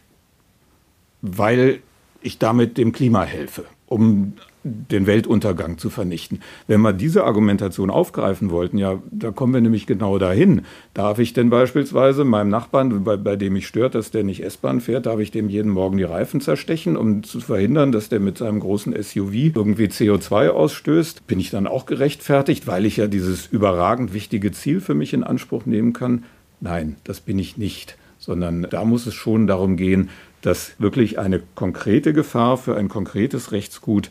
[1.22, 1.80] weil
[2.22, 6.42] ich damit dem Klima helfe, um den Weltuntergang zu vernichten.
[6.68, 10.64] Wenn wir diese Argumentation aufgreifen wollten, ja, da kommen wir nämlich genau dahin.
[10.94, 14.82] Darf ich denn beispielsweise meinem Nachbarn, bei, bei dem mich stört, dass der nicht S-Bahn
[14.82, 18.38] fährt, darf ich dem jeden Morgen die Reifen zerstechen, um zu verhindern, dass der mit
[18.38, 21.26] seinem großen SUV irgendwie CO2 ausstößt?
[21.26, 25.24] Bin ich dann auch gerechtfertigt, weil ich ja dieses überragend wichtige Ziel für mich in
[25.24, 26.26] Anspruch nehmen kann?
[26.62, 30.10] Nein, das bin ich nicht, sondern da muss es schon darum gehen,
[30.42, 34.10] dass wirklich eine konkrete Gefahr für ein konkretes Rechtsgut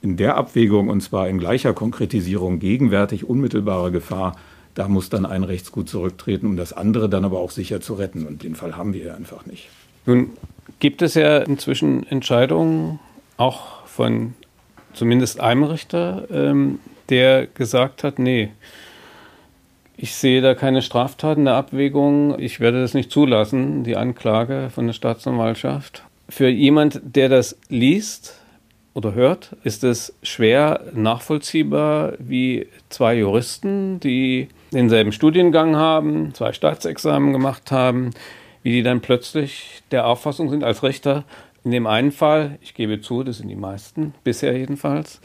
[0.00, 4.36] in der Abwägung, und zwar in gleicher Konkretisierung, gegenwärtig unmittelbare Gefahr,
[4.74, 8.26] da muss dann ein Rechtsgut zurücktreten, um das andere dann aber auch sicher zu retten.
[8.26, 9.68] Und den Fall haben wir ja einfach nicht.
[10.06, 10.30] Nun
[10.78, 13.00] gibt es ja inzwischen Entscheidungen,
[13.36, 14.34] auch von
[14.94, 18.50] zumindest einem Richter, ähm, der gesagt hat, nee,
[20.00, 22.38] ich sehe da keine Straftaten der Abwägung.
[22.38, 26.04] Ich werde das nicht zulassen, die Anklage von der Staatsanwaltschaft.
[26.28, 28.40] Für jemand, der das liest
[28.94, 37.32] oder hört, ist es schwer nachvollziehbar, wie zwei Juristen, die denselben Studiengang haben, zwei Staatsexamen
[37.32, 38.10] gemacht haben,
[38.62, 41.24] wie die dann plötzlich der Auffassung sind als Richter,
[41.64, 45.20] in dem einen Fall, ich gebe zu, das sind die meisten, bisher jedenfalls,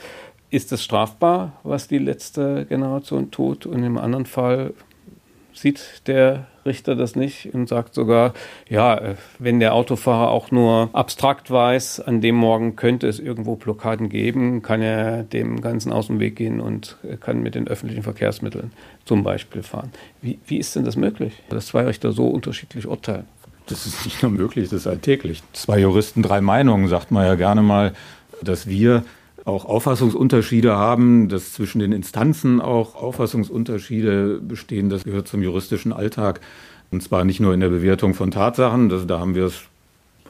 [0.54, 3.66] ist es strafbar, was die letzte Generation tut?
[3.66, 4.74] Und im anderen Fall
[5.52, 8.34] sieht der Richter das nicht und sagt sogar,
[8.70, 14.10] ja, wenn der Autofahrer auch nur abstrakt weiß, an dem Morgen könnte es irgendwo Blockaden
[14.10, 18.72] geben, kann er dem Ganzen aus dem Weg gehen und kann mit den öffentlichen Verkehrsmitteln
[19.06, 19.92] zum Beispiel fahren.
[20.22, 23.26] Wie, wie ist denn das möglich, dass zwei Richter so unterschiedlich urteilen?
[23.66, 25.42] Das ist nicht nur möglich, das ist alltäglich.
[25.54, 27.94] Zwei Juristen, drei Meinungen, sagt man ja gerne mal,
[28.44, 29.04] dass wir
[29.46, 34.90] auch Auffassungsunterschiede haben, dass zwischen den Instanzen auch Auffassungsunterschiede bestehen.
[34.90, 36.40] Das gehört zum juristischen Alltag.
[36.92, 39.64] Und zwar nicht nur in der Bewertung von Tatsachen, das, da haben wir es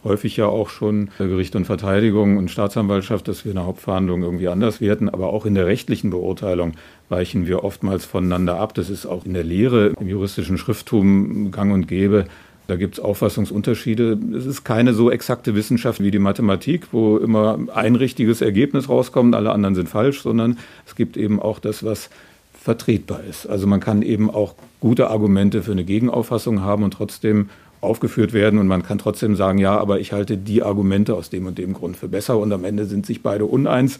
[0.03, 4.81] häufig ja auch schon Gericht und Verteidigung und Staatsanwaltschaft, dass wir eine Hauptverhandlung irgendwie anders
[4.81, 6.73] werten, aber auch in der rechtlichen Beurteilung
[7.09, 8.73] weichen wir oftmals voneinander ab.
[8.73, 12.25] Das ist auch in der Lehre im juristischen Schrifttum gang und gäbe.
[12.67, 14.17] Da gibt es Auffassungsunterschiede.
[14.37, 19.35] Es ist keine so exakte Wissenschaft wie die Mathematik, wo immer ein richtiges Ergebnis rauskommt,
[19.35, 22.09] alle anderen sind falsch, sondern es gibt eben auch das, was
[22.53, 23.45] vertretbar ist.
[23.45, 27.49] Also man kann eben auch gute Argumente für eine Gegenauffassung haben und trotzdem
[27.81, 31.45] aufgeführt werden und man kann trotzdem sagen, ja, aber ich halte die Argumente aus dem
[31.45, 33.99] und dem Grund für besser und am Ende sind sich beide uneins.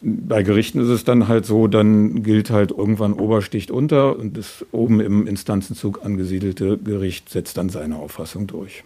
[0.00, 4.64] Bei Gerichten ist es dann halt so, dann gilt halt irgendwann Obersticht unter und das
[4.70, 8.84] oben im Instanzenzug angesiedelte Gericht setzt dann seine Auffassung durch.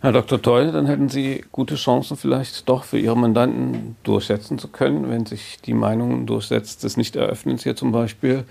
[0.00, 0.40] Herr Dr.
[0.40, 5.26] Teul, dann hätten Sie gute Chancen vielleicht doch für Ihre Mandanten durchsetzen zu können, wenn
[5.26, 8.44] sich die Meinung durchsetzt des Nichteröffnens hier zum Beispiel,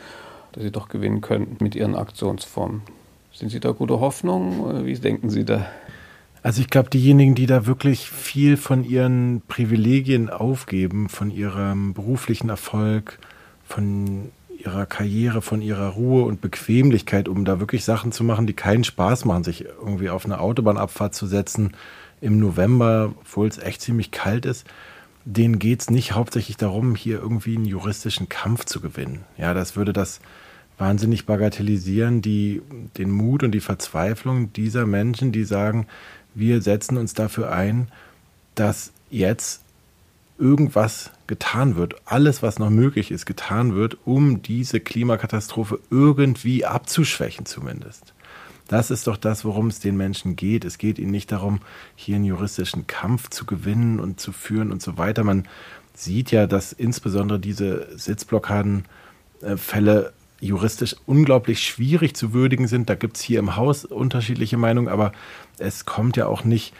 [0.52, 2.82] dass Sie doch gewinnen können mit Ihren Aktionsformen.
[3.34, 4.86] Sind Sie da gute Hoffnung?
[4.86, 5.66] Wie denken Sie da?
[6.48, 12.48] Also ich glaube, diejenigen, die da wirklich viel von ihren Privilegien aufgeben, von ihrem beruflichen
[12.48, 13.20] Erfolg,
[13.66, 18.54] von ihrer Karriere, von ihrer Ruhe und Bequemlichkeit, um da wirklich Sachen zu machen, die
[18.54, 21.74] keinen Spaß machen, sich irgendwie auf eine Autobahnabfahrt zu setzen
[22.22, 24.66] im November, obwohl es echt ziemlich kalt ist,
[25.26, 29.26] denen geht es nicht hauptsächlich darum, hier irgendwie einen juristischen Kampf zu gewinnen.
[29.38, 30.22] Ja, das würde das
[30.78, 32.62] wahnsinnig bagatellisieren, die,
[32.98, 35.88] den Mut und die Verzweiflung dieser Menschen, die sagen,
[36.38, 37.90] wir setzen uns dafür ein,
[38.56, 39.62] dass jetzt
[40.38, 47.46] irgendwas getan wird, alles, was noch möglich ist, getan wird, um diese Klimakatastrophe irgendwie abzuschwächen
[47.46, 48.14] zumindest.
[48.68, 50.66] Das ist doch das, worum es den Menschen geht.
[50.66, 51.62] Es geht ihnen nicht darum,
[51.96, 55.24] hier einen juristischen Kampf zu gewinnen und zu führen und so weiter.
[55.24, 55.48] Man
[55.94, 62.90] sieht ja, dass insbesondere diese Sitzblockadenfälle juristisch unglaublich schwierig zu würdigen sind.
[62.90, 65.12] Da gibt es hier im Haus unterschiedliche Meinungen, aber
[65.58, 66.74] es kommt ja auch nicht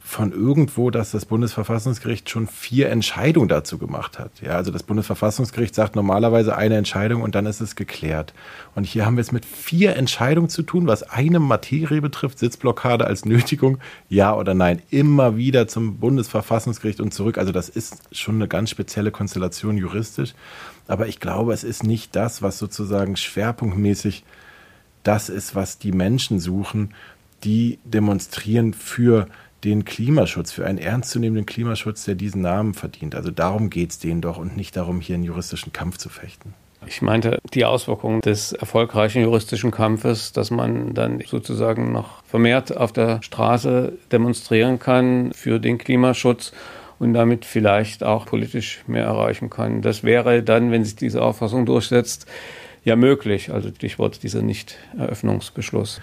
[0.00, 4.32] von irgendwo, dass das Bundesverfassungsgericht schon vier Entscheidungen dazu gemacht hat.
[4.40, 8.34] Ja, also das Bundesverfassungsgericht sagt normalerweise eine Entscheidung und dann ist es geklärt.
[8.74, 13.06] Und hier haben wir es mit vier Entscheidungen zu tun, was eine Materie betrifft, Sitzblockade
[13.06, 17.38] als Nötigung, ja oder nein, immer wieder zum Bundesverfassungsgericht und zurück.
[17.38, 20.34] Also das ist schon eine ganz spezielle Konstellation juristisch.
[20.88, 24.24] Aber ich glaube, es ist nicht das, was sozusagen schwerpunktmäßig
[25.04, 26.94] das ist, was die Menschen suchen,
[27.44, 29.28] die demonstrieren für
[29.64, 33.14] den Klimaschutz, für einen ernstzunehmenden Klimaschutz, der diesen Namen verdient.
[33.14, 36.54] Also darum geht es denen doch und nicht darum, hier einen juristischen Kampf zu fechten.
[36.86, 42.92] Ich meinte die Auswirkungen des erfolgreichen juristischen Kampfes, dass man dann sozusagen noch vermehrt auf
[42.92, 46.52] der Straße demonstrieren kann für den Klimaschutz
[46.98, 49.80] und damit vielleicht auch politisch mehr erreichen kann.
[49.80, 52.26] Das wäre dann, wenn sich diese Auffassung durchsetzt,
[52.84, 53.50] ja möglich.
[53.52, 56.00] Also Stichwort dieser Nichteröffnungsbeschluss.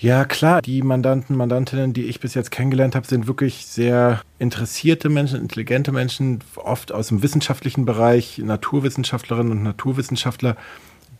[0.00, 0.62] Ja, klar.
[0.62, 5.90] Die Mandanten, Mandantinnen, die ich bis jetzt kennengelernt habe, sind wirklich sehr interessierte Menschen, intelligente
[5.90, 10.56] Menschen, oft aus dem wissenschaftlichen Bereich, Naturwissenschaftlerinnen und Naturwissenschaftler,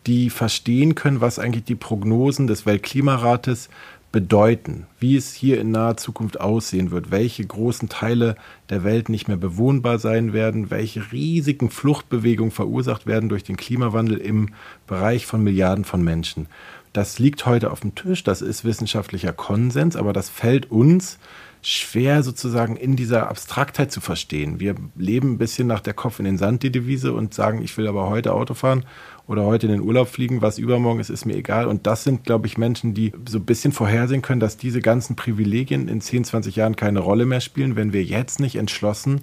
[0.06, 3.68] die verstehen können, was eigentlich die Prognosen des Weltklimarates
[4.10, 8.36] bedeuten, wie es hier in naher Zukunft aussehen wird, welche großen Teile
[8.70, 14.16] der Welt nicht mehr bewohnbar sein werden, welche riesigen Fluchtbewegungen verursacht werden durch den Klimawandel
[14.18, 14.50] im
[14.86, 16.46] Bereich von Milliarden von Menschen.
[16.98, 21.20] Das liegt heute auf dem Tisch, das ist wissenschaftlicher Konsens, aber das fällt uns
[21.62, 24.58] schwer sozusagen in dieser Abstraktheit zu verstehen.
[24.58, 27.76] Wir leben ein bisschen nach der Kopf in den Sand, die Devise, und sagen, ich
[27.78, 28.84] will aber heute Auto fahren
[29.28, 31.68] oder heute in den Urlaub fliegen, was übermorgen ist, ist mir egal.
[31.68, 35.14] Und das sind, glaube ich, Menschen, die so ein bisschen vorhersehen können, dass diese ganzen
[35.14, 39.20] Privilegien in 10, 20 Jahren keine Rolle mehr spielen, wenn wir jetzt nicht entschlossen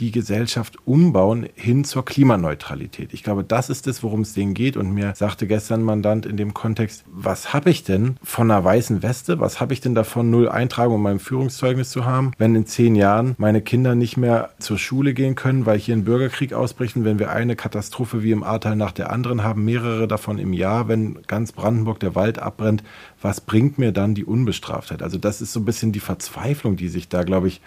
[0.00, 3.12] die Gesellschaft umbauen hin zur Klimaneutralität.
[3.12, 4.78] Ich glaube, das ist es, worum es denen geht.
[4.78, 8.64] Und mir sagte gestern ein Mandant in dem Kontext, was habe ich denn von einer
[8.64, 9.40] weißen Weste?
[9.40, 12.96] Was habe ich denn davon, null Eintragung in meinem Führungszeugnis zu haben, wenn in zehn
[12.96, 17.04] Jahren meine Kinder nicht mehr zur Schule gehen können, weil hier ein Bürgerkrieg ausbricht und
[17.04, 20.88] wenn wir eine Katastrophe wie im Ahrtal nach der anderen haben, mehrere davon im Jahr,
[20.88, 22.82] wenn ganz Brandenburg der Wald abbrennt,
[23.20, 25.02] was bringt mir dann die Unbestraftheit?
[25.02, 27.60] Also das ist so ein bisschen die Verzweiflung, die sich da, glaube ich,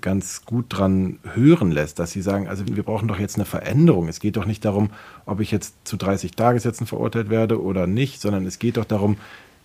[0.00, 4.08] ganz gut dran hören lässt, dass sie sagen, also wir brauchen doch jetzt eine Veränderung.
[4.08, 4.90] Es geht doch nicht darum,
[5.24, 9.16] ob ich jetzt zu 30 Tagessätzen verurteilt werde oder nicht, sondern es geht doch darum,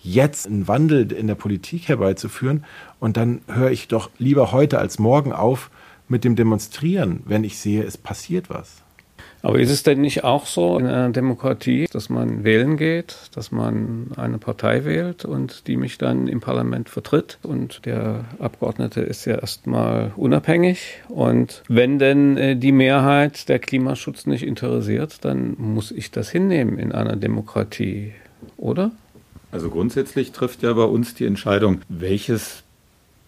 [0.02, 2.66] jetzt einen Wandel in der Politik herbeizuführen.
[3.00, 5.70] Und dann höre ich doch lieber heute als morgen auf
[6.08, 8.83] mit dem Demonstrieren, wenn ich sehe, es passiert was.
[9.46, 13.52] Aber ist es denn nicht auch so in einer Demokratie, dass man wählen geht, dass
[13.52, 17.40] man eine Partei wählt und die mich dann im Parlament vertritt?
[17.44, 21.02] Und der Abgeordnete ist ja erstmal unabhängig.
[21.10, 26.80] Und wenn denn äh, die Mehrheit der Klimaschutz nicht interessiert, dann muss ich das hinnehmen
[26.80, 28.14] in einer Demokratie,
[28.56, 28.92] oder?
[29.52, 32.64] Also grundsätzlich trifft ja bei uns die Entscheidung, welches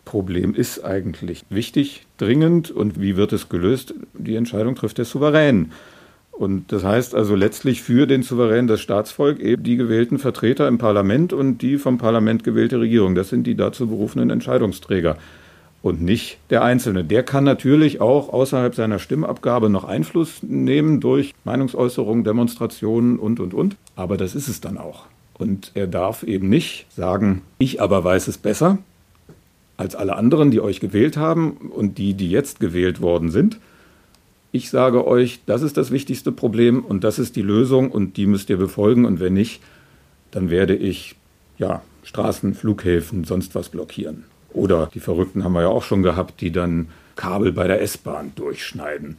[0.06, 3.94] Problem ist eigentlich wichtig, dringend und wie wird es gelöst?
[4.14, 5.74] Die Entscheidung trifft der Souverän.
[6.38, 10.78] Und das heißt also letztlich für den Souverän das Staatsvolk eben die gewählten Vertreter im
[10.78, 13.16] Parlament und die vom Parlament gewählte Regierung.
[13.16, 15.18] Das sind die dazu berufenen Entscheidungsträger.
[15.86, 17.04] und nicht der Einzelne.
[17.04, 23.54] Der kann natürlich auch außerhalb seiner Stimmabgabe noch Einfluss nehmen durch Meinungsäußerungen, Demonstrationen und, und,
[23.54, 23.76] und.
[23.96, 25.06] Aber das ist es dann auch.
[25.38, 28.80] Und er darf eben nicht sagen, ich aber weiß es besser
[29.78, 33.60] als alle anderen, die euch gewählt haben und die, die jetzt gewählt worden sind.
[34.56, 38.26] Ich sage euch, das ist das wichtigste Problem und das ist die Lösung und die
[38.26, 39.62] müsst ihr befolgen und wenn nicht,
[40.32, 41.18] dann werde ich
[41.58, 44.24] ja, Straßen, Flughäfen, sonst was blockieren.
[44.54, 46.88] Oder die Verrückten haben wir ja auch schon gehabt, die dann
[47.18, 49.18] Kabel bei der S-Bahn durchschneiden.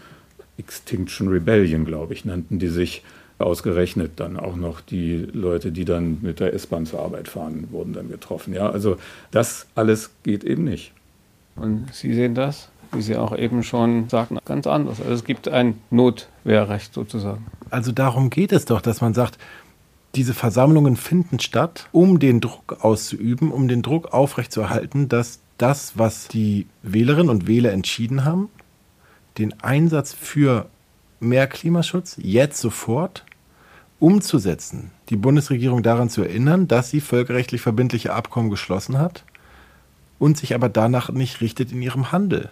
[0.56, 3.04] Extinction Rebellion, glaube ich, nannten die sich.
[3.38, 7.92] Ausgerechnet dann auch noch die Leute, die dann mit der S-Bahn zur Arbeit fahren, wurden
[7.92, 8.54] dann getroffen.
[8.54, 8.96] Ja, also
[9.32, 10.94] das alles geht eben nicht.
[11.56, 15.00] Und Sie sehen das, wie Sie auch eben schon sagten, ganz anders.
[15.00, 17.46] Also es gibt ein Notwehrrecht sozusagen.
[17.70, 19.38] Also darum geht es doch, dass man sagt,
[20.14, 26.28] diese Versammlungen finden statt, um den Druck auszuüben, um den Druck aufrechtzuerhalten, dass das, was
[26.28, 28.48] die Wählerinnen und Wähler entschieden haben,
[29.38, 30.66] den Einsatz für
[31.20, 33.24] mehr Klimaschutz jetzt sofort
[33.98, 39.24] umzusetzen, die Bundesregierung daran zu erinnern, dass sie völkerrechtlich verbindliche Abkommen geschlossen hat
[40.18, 42.50] und sich aber danach nicht richtet in ihrem Handel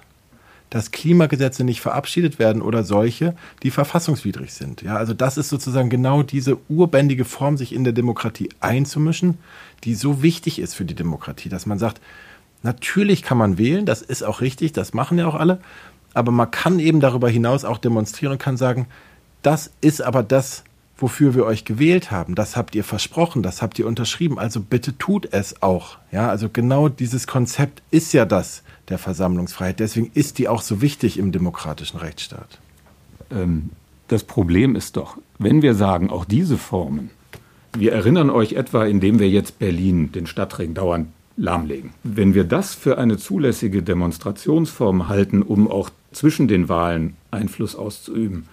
[0.70, 4.82] dass Klimagesetze nicht verabschiedet werden oder solche, die verfassungswidrig sind.
[4.82, 9.38] Ja, also das ist sozusagen genau diese urbändige Form, sich in der Demokratie einzumischen,
[9.84, 12.00] die so wichtig ist für die Demokratie, dass man sagt,
[12.62, 15.60] natürlich kann man wählen, das ist auch richtig, das machen ja auch alle,
[16.12, 18.86] aber man kann eben darüber hinaus auch demonstrieren und kann sagen,
[19.42, 20.64] das ist aber das,
[20.96, 22.34] wofür wir euch gewählt haben.
[22.34, 24.38] Das habt ihr versprochen, das habt ihr unterschrieben.
[24.38, 25.98] Also bitte tut es auch.
[26.10, 29.80] Ja, also genau dieses Konzept ist ja das, der Versammlungsfreiheit.
[29.80, 32.58] Deswegen ist die auch so wichtig im demokratischen Rechtsstaat.
[33.30, 33.70] Ähm,
[34.08, 37.10] das Problem ist doch, wenn wir sagen, auch diese Formen,
[37.76, 41.90] wir erinnern euch etwa, indem wir jetzt Berlin, den Stadtring, dauernd lahmlegen.
[42.04, 48.46] Wenn wir das für eine zulässige Demonstrationsform halten, um auch zwischen den Wahlen Einfluss auszuüben,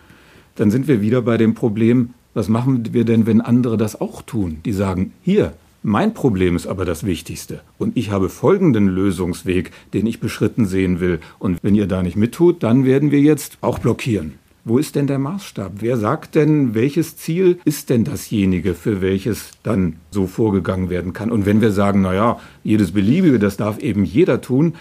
[0.56, 4.22] dann sind wir wieder bei dem Problem, was machen wir denn, wenn andere das auch
[4.22, 4.62] tun?
[4.66, 7.62] Die sagen, hier, mein Problem ist aber das Wichtigste.
[7.80, 11.20] Und ich habe folgenden Lösungsweg, den ich beschritten sehen will.
[11.40, 14.34] Und wenn ihr da nicht mittut, dann werden wir jetzt auch blockieren.
[14.64, 15.74] Wo ist denn der Maßstab?
[15.80, 21.32] Wer sagt denn, welches Ziel ist denn dasjenige, für welches dann so vorgegangen werden kann?
[21.32, 24.76] Und wenn wir sagen, naja, jedes Beliebige, das darf eben jeder tun,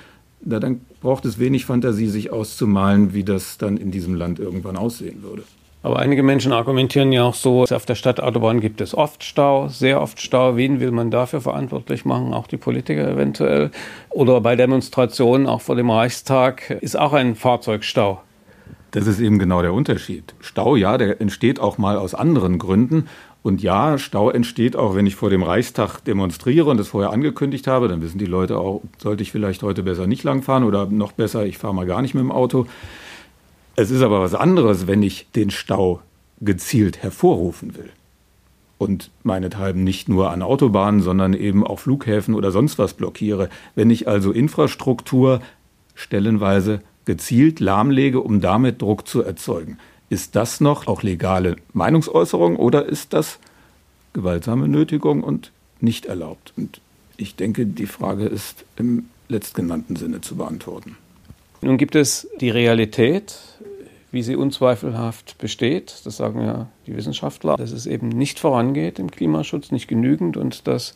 [0.45, 4.77] na, dann braucht es wenig Fantasie, sich auszumalen, wie das dann in diesem Land irgendwann
[4.77, 5.45] aussehen würde.
[5.83, 10.03] Aber einige Menschen argumentieren ja auch so, auf der Stadtautobahn gibt es oft Stau, sehr
[10.03, 10.57] oft Stau.
[10.57, 12.35] Wen will man dafür verantwortlich machen?
[12.35, 13.71] Auch die Politiker eventuell.
[14.11, 18.21] Oder bei Demonstrationen, auch vor dem Reichstag, ist auch ein Fahrzeugstau.
[18.91, 20.35] Das ist eben genau der Unterschied.
[20.41, 23.09] Stau, ja, der entsteht auch mal aus anderen Gründen.
[23.43, 27.67] Und ja, Stau entsteht auch, wenn ich vor dem Reichstag demonstriere und das vorher angekündigt
[27.67, 27.89] habe.
[27.89, 31.47] Dann wissen die Leute auch, sollte ich vielleicht heute besser nicht langfahren oder noch besser,
[31.47, 32.67] ich fahre mal gar nicht mit dem Auto.
[33.81, 36.03] Es ist aber was anderes, wenn ich den Stau
[36.43, 37.89] gezielt hervorrufen will.
[38.77, 43.49] Und meinethalben nicht nur an Autobahnen, sondern eben auch Flughäfen oder sonst was blockiere.
[43.75, 45.41] Wenn ich also Infrastruktur
[45.95, 49.79] stellenweise gezielt lahmlege, um damit Druck zu erzeugen.
[50.11, 53.39] Ist das noch auch legale Meinungsäußerung oder ist das
[54.13, 56.53] gewaltsame Nötigung und nicht erlaubt?
[56.55, 56.83] Und
[57.17, 60.99] ich denke, die Frage ist im letztgenannten Sinne zu beantworten.
[61.63, 63.39] Nun gibt es die Realität,
[64.11, 66.03] wie sie unzweifelhaft besteht.
[66.05, 70.67] Das sagen ja die Wissenschaftler, dass es eben nicht vorangeht im Klimaschutz, nicht genügend und
[70.67, 70.95] dass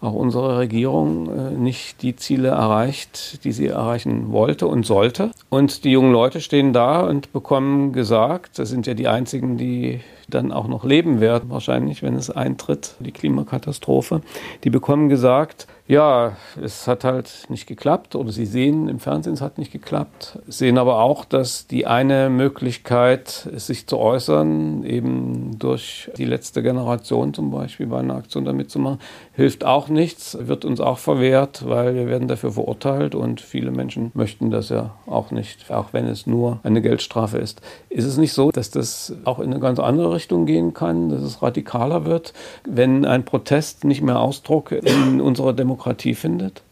[0.00, 5.30] auch unsere Regierung äh, nicht die Ziele erreicht, die sie erreichen wollte und sollte.
[5.48, 10.00] Und die jungen Leute stehen da und bekommen gesagt, das sind ja die einzigen, die
[10.28, 14.20] dann auch noch leben werden, wahrscheinlich, wenn es eintritt, die Klimakatastrophe,
[14.64, 19.40] die bekommen gesagt, ja, es hat halt nicht geklappt oder sie sehen im Fernsehen, es
[19.40, 26.10] hat nicht geklappt, sehen aber auch, dass die eine Möglichkeit, sich zu äußern, eben durch
[26.18, 28.98] die letzte Generation zum Beispiel bei einer Aktion damit zu machen,
[29.32, 34.10] hilft auch nichts, wird uns auch verwehrt, weil wir werden dafür verurteilt und viele Menschen
[34.14, 37.60] möchten das ja auch nicht, auch wenn es nur eine Geldstrafe ist.
[37.90, 41.22] Ist es nicht so, dass das auch in eine ganz andere Richtung gehen kann, dass
[41.22, 42.32] es radikaler wird,
[42.68, 46.62] wenn ein Protest nicht mehr Ausdruck in unserer Demokratie findet?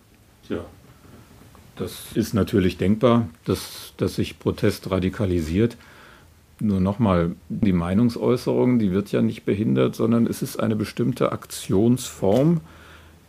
[0.48, 0.64] Ja,
[1.76, 5.76] das ist natürlich denkbar, dass, dass sich Protest radikalisiert.
[6.60, 12.60] Nur nochmal, die Meinungsäußerung, die wird ja nicht behindert, sondern es ist eine bestimmte Aktionsform,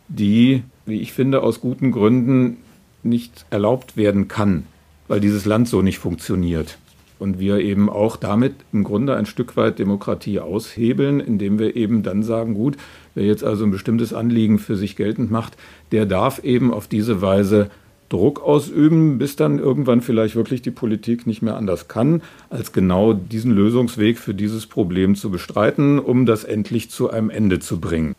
[0.08, 2.58] die, wie ich finde, aus guten Gründen
[3.02, 4.66] nicht erlaubt werden kann,
[5.08, 6.78] weil dieses Land so nicht funktioniert.
[7.18, 12.02] Und wir eben auch damit im Grunde ein Stück weit Demokratie aushebeln, indem wir eben
[12.02, 12.76] dann sagen, gut,
[13.14, 15.56] wer jetzt also ein bestimmtes Anliegen für sich geltend macht,
[15.92, 17.70] der darf eben auf diese Weise
[18.08, 23.12] Druck ausüben, bis dann irgendwann vielleicht wirklich die Politik nicht mehr anders kann, als genau
[23.12, 28.14] diesen Lösungsweg für dieses Problem zu bestreiten, um das endlich zu einem Ende zu bringen.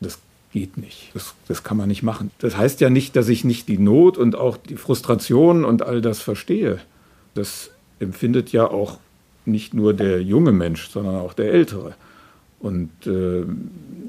[0.00, 0.18] Das
[0.52, 1.10] geht nicht.
[1.14, 2.30] Das, das kann man nicht machen.
[2.38, 6.00] Das heißt ja nicht, dass ich nicht die Not und auch die Frustration und all
[6.00, 6.78] das verstehe.
[7.34, 7.70] Das
[8.00, 8.98] empfindet ja auch
[9.44, 11.94] nicht nur der junge Mensch, sondern auch der ältere.
[12.60, 13.44] Und äh,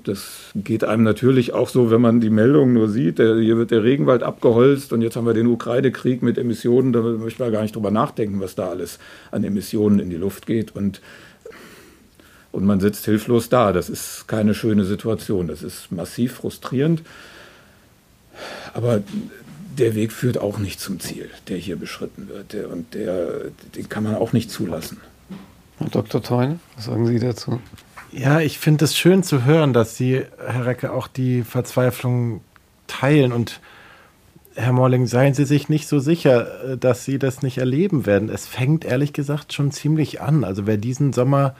[0.03, 3.69] das geht einem natürlich auch so, wenn man die Meldungen nur sieht, der, hier wird
[3.69, 7.61] der Regenwald abgeholzt und jetzt haben wir den Ukraine-Krieg mit Emissionen, da möchte man gar
[7.61, 8.97] nicht drüber nachdenken, was da alles
[9.31, 10.75] an Emissionen in die Luft geht.
[10.75, 10.99] Und,
[12.51, 13.71] und man sitzt hilflos da.
[13.71, 15.47] Das ist keine schöne Situation.
[15.47, 17.03] Das ist massiv frustrierend.
[18.73, 19.01] Aber
[19.79, 22.53] der Weg führt auch nicht zum Ziel, der hier beschritten wird.
[22.53, 24.97] Der, und der, den kann man auch nicht zulassen.
[25.79, 26.21] Herr Dr.
[26.21, 27.59] Theune, was sagen Sie dazu?
[28.11, 32.41] Ja, ich finde es schön zu hören, dass Sie, Herr Recke, auch die Verzweiflung
[32.87, 33.31] teilen.
[33.31, 33.61] Und
[34.55, 38.29] Herr Morling, seien Sie sich nicht so sicher, äh, dass Sie das nicht erleben werden.
[38.29, 40.43] Es fängt ehrlich gesagt schon ziemlich an.
[40.43, 41.55] Also wer diesen Sommer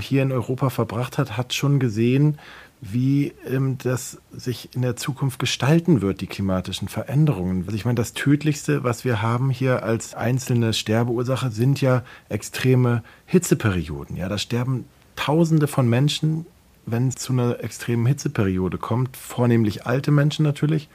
[0.00, 2.38] hier in Europa verbracht hat, hat schon gesehen,
[2.80, 7.64] wie ähm, das sich in der Zukunft gestalten wird, die klimatischen Veränderungen.
[7.66, 13.02] Also ich meine, das Tödlichste, was wir haben hier als einzelne Sterbeursache, sind ja extreme
[13.24, 14.16] Hitzeperioden.
[14.16, 14.84] Ja, da sterben
[15.16, 16.44] Tausende von Menschen,
[16.84, 20.88] wenn es zu einer extremen Hitzeperiode kommt, vornehmlich alte Menschen natürlich.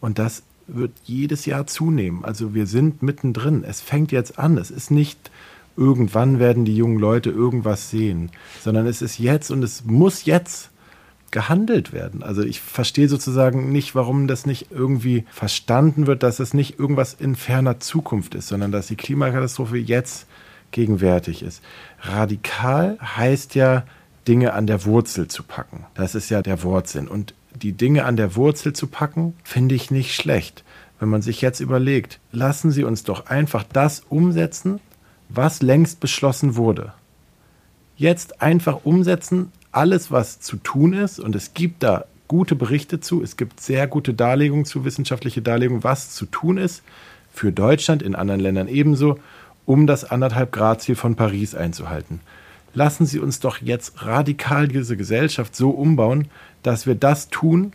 [0.00, 2.24] Und das wird jedes Jahr zunehmen.
[2.24, 3.64] Also wir sind mittendrin.
[3.64, 4.56] Es fängt jetzt an.
[4.56, 5.30] Es ist nicht
[5.76, 8.30] irgendwann werden die jungen Leute irgendwas sehen,
[8.62, 10.70] sondern es ist jetzt und es muss jetzt
[11.34, 12.22] gehandelt werden.
[12.22, 17.12] Also ich verstehe sozusagen nicht, warum das nicht irgendwie verstanden wird, dass es nicht irgendwas
[17.12, 20.28] in ferner Zukunft ist, sondern dass die Klimakatastrophe jetzt
[20.70, 21.60] gegenwärtig ist.
[22.00, 23.82] Radikal heißt ja,
[24.28, 25.84] Dinge an der Wurzel zu packen.
[25.94, 27.08] Das ist ja der Wortsinn.
[27.08, 30.62] Und die Dinge an der Wurzel zu packen, finde ich nicht schlecht.
[31.00, 34.78] Wenn man sich jetzt überlegt, lassen Sie uns doch einfach das umsetzen,
[35.28, 36.92] was längst beschlossen wurde.
[37.96, 43.22] Jetzt einfach umsetzen, alles, was zu tun ist, und es gibt da gute Berichte zu,
[43.22, 46.82] es gibt sehr gute Darlegungen zu, wissenschaftliche Darlegungen, was zu tun ist,
[47.32, 49.18] für Deutschland, in anderen Ländern ebenso,
[49.66, 52.20] um das anderthalb Grad Ziel von Paris einzuhalten.
[52.74, 56.28] Lassen Sie uns doch jetzt radikal diese Gesellschaft so umbauen,
[56.62, 57.72] dass wir das tun,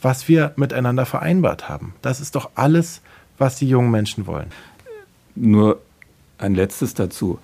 [0.00, 1.94] was wir miteinander vereinbart haben.
[2.02, 3.00] Das ist doch alles,
[3.36, 4.50] was die jungen Menschen wollen.
[5.34, 5.80] Nur
[6.38, 7.38] ein letztes dazu.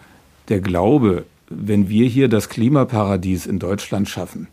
[0.48, 1.24] Der Glaube,
[1.56, 4.48] wenn wir hier das Klimaparadies in Deutschland schaffen,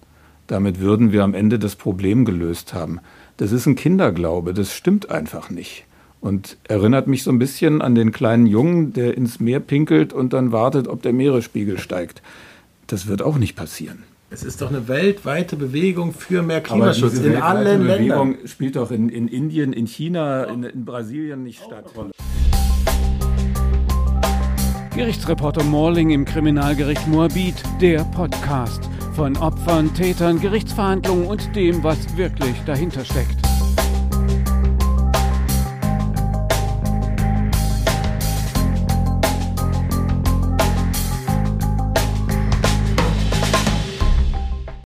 [0.48, 3.00] damit würden wir am Ende das Problem gelöst haben.
[3.38, 5.86] Das ist ein Kinderglaube, das stimmt einfach nicht.
[6.20, 10.34] Und erinnert mich so ein bisschen an den kleinen Jungen, der ins Meer pinkelt und
[10.34, 12.22] dann wartet, ob der Meeresspiegel steigt.
[12.86, 14.04] Das wird auch nicht passieren.
[14.30, 17.98] Es ist doch eine weltweite Bewegung für mehr Klimaschutz in allen Ländern.
[17.98, 21.86] Bewegung spielt doch in, in Indien, in China, in, in Brasilien nicht statt.
[25.02, 32.56] Gerichtsreporter Morling im Kriminalgericht Moabit, der Podcast von Opfern, Tätern, Gerichtsverhandlungen und dem, was wirklich
[32.68, 33.41] dahinter steckt.